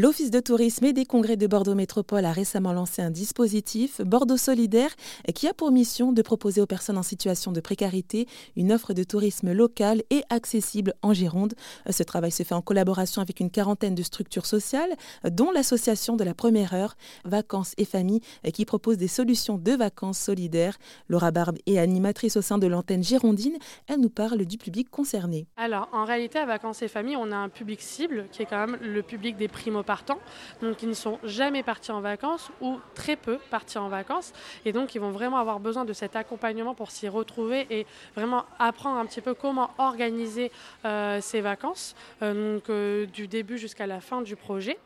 [0.00, 4.36] L'Office de tourisme et des congrès de Bordeaux Métropole a récemment lancé un dispositif, Bordeaux
[4.36, 4.94] Solidaire,
[5.34, 9.02] qui a pour mission de proposer aux personnes en situation de précarité une offre de
[9.02, 11.54] tourisme local et accessible en Gironde.
[11.90, 14.94] Ce travail se fait en collaboration avec une quarantaine de structures sociales,
[15.28, 16.94] dont l'association de la première heure,
[17.24, 18.20] Vacances et Familles,
[18.54, 20.78] qui propose des solutions de vacances solidaires.
[21.08, 23.56] Laura Barbe est animatrice au sein de l'antenne girondine.
[23.88, 25.48] Elle nous parle du public concerné.
[25.56, 28.64] Alors, en réalité, à Vacances et Familles, on a un public cible qui est quand
[28.64, 30.20] même le public des primo partants,
[30.60, 34.34] donc ils ne sont jamais partis en vacances ou très peu partis en vacances,
[34.66, 38.44] et donc ils vont vraiment avoir besoin de cet accompagnement pour s'y retrouver et vraiment
[38.58, 40.52] apprendre un petit peu comment organiser
[40.84, 44.78] euh, ces vacances, euh, donc euh, du début jusqu'à la fin du projet.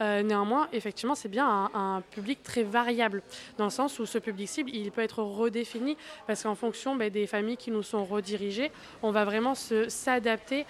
[0.00, 3.22] néanmoins, effectivement, c'est bien un, public très variable,
[3.56, 7.10] dans le sens où ce public cible, il peut être redéfini parce qu'en fonction ben,
[7.10, 8.70] des familles qui nous sont redirigées,
[9.02, 10.66] on va vraiment s'adapter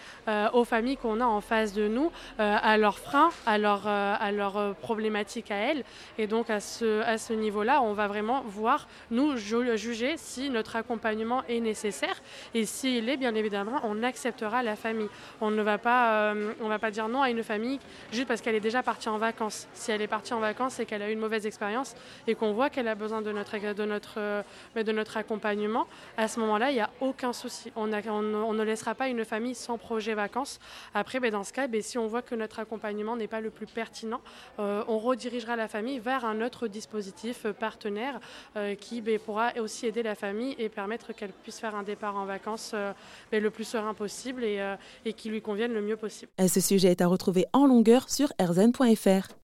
[0.52, 4.32] aux familles qu'on a en face de nous, à leurs freins, à leurs euh, à
[4.32, 5.84] leur euh, problématique à elles.
[6.18, 10.76] Et donc à ce, à ce niveau-là, on va vraiment voir, nous, juger si notre
[10.76, 12.20] accompagnement est nécessaire.
[12.54, 15.08] Et s'il est, bien évidemment, on acceptera la famille.
[15.40, 17.78] On ne va pas, euh, on va pas dire non à une famille
[18.12, 19.68] juste parce qu'elle est déjà partie en vacances.
[19.74, 21.94] Si elle est partie en vacances et qu'elle a eu une mauvaise expérience
[22.26, 24.44] et qu'on voit qu'elle a besoin de notre, de notre,
[24.76, 27.72] de notre accompagnement, à ce moment-là, il n'y a aucun souci.
[27.76, 30.60] On, ne laissera pas une famille sans projet vacances.
[30.94, 33.50] Après, ben, dans ce cas, ben, si on voit que notre accompagnement n'est pas le
[33.50, 34.20] plus pertinent,
[34.58, 38.20] euh, on redirigera la famille vers un autre dispositif partenaire
[38.56, 42.16] euh, qui ben, pourra aussi aider la famille et permettre qu'elle puisse faire un départ
[42.16, 42.92] en vacances euh,
[43.30, 44.60] ben, le plus serein possible et,
[45.04, 46.30] et qui lui convienne le mieux possible.
[46.46, 49.34] ce sujet est à retrouver en longueur sur rzn.fr.